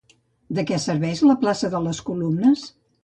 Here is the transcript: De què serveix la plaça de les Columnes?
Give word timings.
De 0.59 0.61
què 0.71 0.79
serveix 0.85 1.21
la 1.31 1.37
plaça 1.43 1.71
de 1.75 1.83
les 1.89 2.01
Columnes? 2.09 2.65